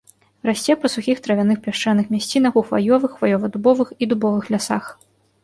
[0.49, 4.85] Расце па сухіх травяных пясчаных мясцінах у хваёвых, хваёва-дубовых і дубовых лясах.